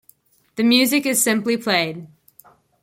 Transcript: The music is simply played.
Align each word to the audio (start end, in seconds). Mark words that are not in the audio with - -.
The 0.55 0.63
music 0.63 1.05
is 1.05 1.21
simply 1.21 1.57
played. 1.57 2.07